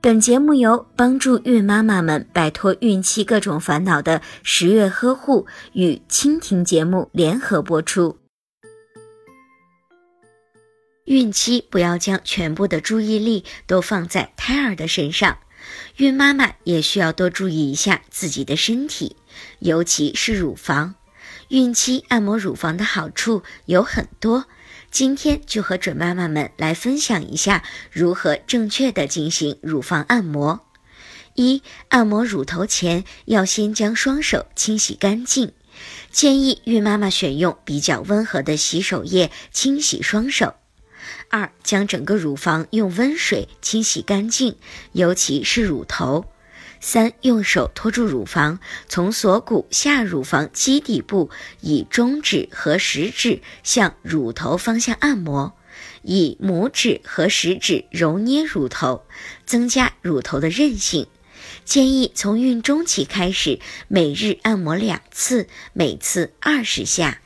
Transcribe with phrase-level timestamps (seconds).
[0.00, 8.16] 本节目由帮助孕妈妈们摆脱孕期各种烦恼的十月呵护与蜻蜓节目联合播出。
[11.04, 15.38] 孕期不要将全部的注意力都放在胎儿的身上，
[15.96, 19.16] 孕妈妈也需要多注意一下自己的身体，
[19.58, 20.94] 尤其是乳房。
[21.48, 24.46] 孕期按摩乳房的好处有很多。
[24.90, 30.60] 今天就和准妈妈们来分享一下如何正确的进行乳房按摩。
[31.34, 35.52] 一、按摩乳头前要先将双手清洗干净，
[36.10, 40.54] 建议孕妈妈选用比较温和的洗手液清洗双手。
[41.30, 44.56] 二、将整个乳房用温水清洗干净，
[44.92, 46.24] 尤其是乳头。
[46.80, 55.54] 三，用手托住乳房，从锁骨下乳房基底部，以中指和食指向乳头方向按摩，
[56.02, 59.04] 以拇指和食指揉捏乳头，
[59.44, 61.06] 增加乳头的韧性。
[61.64, 67.20] 建议从孕中期开始，每日按摩两次，每次二十下。